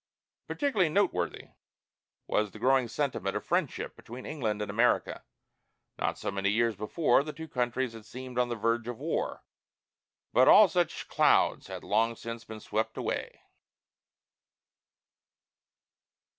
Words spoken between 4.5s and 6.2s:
and America. Not